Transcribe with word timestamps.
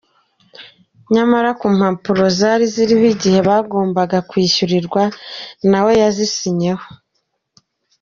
Nyamara 1.13 1.49
ku 1.59 1.67
mpapuro 1.77 2.23
zari 2.37 2.65
ziriho 2.73 3.05
igihe 3.15 3.39
bagombaga 3.49 4.17
kwishyurirwa 4.29 5.01
nawe 5.69 5.91
yazisinyiye 6.01 6.73
ho. 6.79 6.87